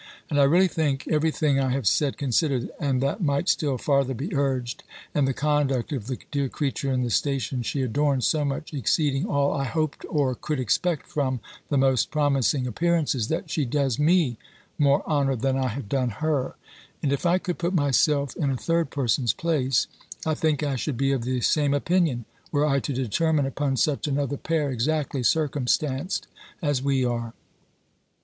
[0.31, 4.15] And I really think (every thing I have said considered, and that might still farther
[4.15, 8.43] be urged, and the conduct of the dear creature in the station she adorns, so
[8.43, 13.63] much exceeding all I hoped or could expect from the most promising appearances), that she
[13.63, 14.39] does me
[14.79, 16.55] more honour than I have done her;
[17.03, 19.85] and if I could put myself in a third person's place,
[20.25, 24.07] I think I should be of the same opinion, were I to determine upon such
[24.07, 26.25] another pair, exactly circumstanced
[26.59, 27.35] as we are."